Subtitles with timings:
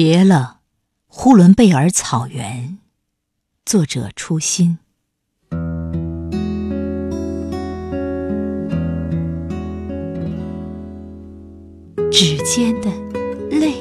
[0.00, 0.60] 别了，
[1.08, 2.78] 呼伦贝尔草原。
[3.66, 4.78] 作者：初心。
[12.12, 12.88] 指尖的
[13.50, 13.74] 泪，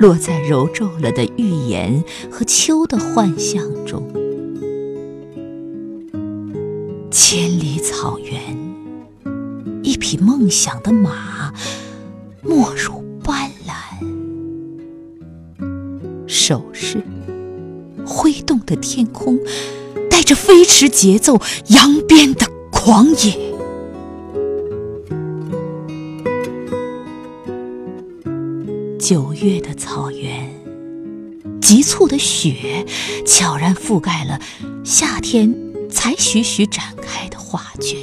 [0.00, 4.02] 落在揉皱了的预言和秋的幻象中。
[7.12, 8.58] 千里草原，
[9.84, 11.54] 一匹梦想的马，
[12.42, 13.53] 没入斑。
[16.46, 17.02] 手势，
[18.04, 19.38] 挥动的天空，
[20.10, 23.54] 带着飞驰节奏，扬鞭的狂野。
[28.98, 30.50] 九月的草原，
[31.62, 32.84] 急促的雪
[33.24, 34.38] 悄然覆盖了
[34.84, 35.54] 夏天
[35.90, 37.98] 才徐徐展开的画卷。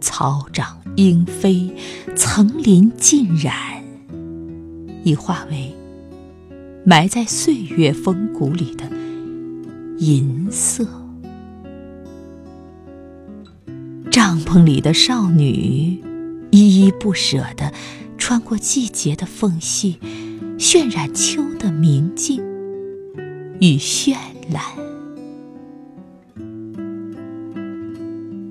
[0.00, 1.70] 草长莺飞，
[2.16, 3.54] 层林尽染，
[5.04, 5.74] 已化为
[6.84, 8.84] 埋在岁月风骨里的
[9.98, 10.86] 银色。
[14.10, 16.02] 帐篷里的少女，
[16.50, 17.72] 依依不舍地。
[18.18, 19.98] 穿过季节的缝隙，
[20.58, 22.38] 渲染秋的明净
[23.60, 24.14] 与绚
[24.52, 24.62] 烂。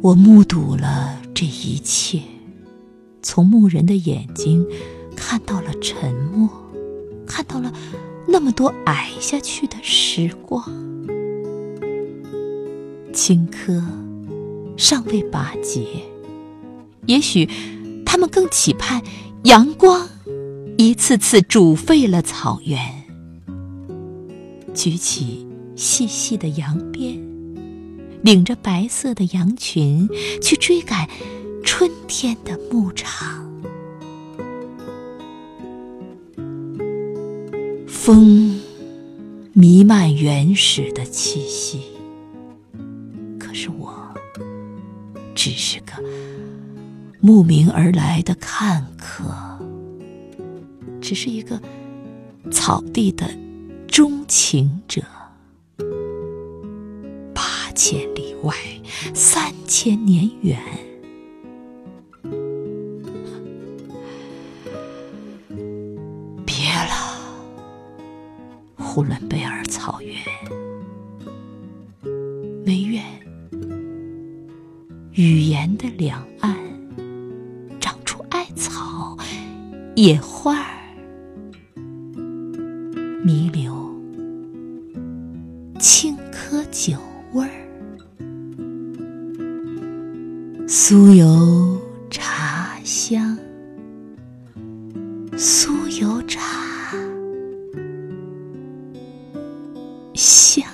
[0.00, 2.22] 我目睹了这一切，
[3.22, 4.66] 从牧人的眼睛
[5.14, 6.48] 看到了沉默，
[7.26, 7.70] 看到了
[8.30, 10.62] 那么多矮下去的时光。
[13.12, 13.82] 青稞
[14.76, 15.86] 尚未拔节，
[17.06, 17.48] 也许
[18.04, 19.02] 他们更期盼。
[19.44, 20.06] 阳光
[20.76, 22.78] 一次次煮沸了草原，
[24.74, 27.18] 举起细细的羊鞭，
[28.22, 30.08] 领着白色的羊群
[30.42, 31.08] 去追赶
[31.64, 33.47] 春天的牧场。
[38.08, 38.58] 风
[39.52, 41.82] 弥漫原始的气息，
[43.38, 43.94] 可是我
[45.34, 45.92] 只是个。
[47.20, 49.26] 慕名而来的看客，
[51.02, 51.60] 只是一个
[52.50, 53.28] 草地的
[53.86, 55.02] 钟情者。
[57.34, 58.56] 八千里外，
[59.12, 60.58] 三千年远，
[68.98, 70.12] 呼伦贝尔草原，
[72.66, 73.00] 唯愿
[75.12, 76.52] 语言的两岸
[77.78, 79.16] 长出艾草。
[79.94, 80.74] 野花儿
[83.24, 83.72] 弥留，
[85.78, 86.98] 青稞酒
[87.34, 87.54] 味儿，
[90.66, 93.38] 酥油茶香，
[95.36, 95.77] 酥
[100.20, 100.66] 香，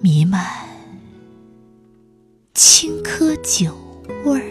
[0.00, 0.40] 弥漫
[2.54, 3.74] 青稞酒
[4.24, 4.44] 味儿。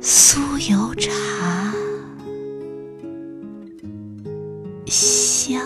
[0.00, 1.10] 酥油茶
[4.86, 5.60] 香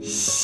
[0.00, 0.37] 香。